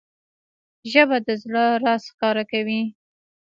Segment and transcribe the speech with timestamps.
[0.91, 2.81] ژبه د زړه راز ښکاره کوي